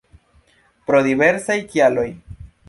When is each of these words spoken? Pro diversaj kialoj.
Pro 0.87 1.01
diversaj 1.09 1.59
kialoj. 1.75 2.09